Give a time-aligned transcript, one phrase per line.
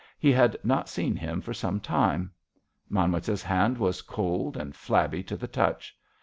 [0.17, 2.31] He had not seen him for some time.
[2.89, 5.95] Manwitz's hand was cold and flabby to the touch.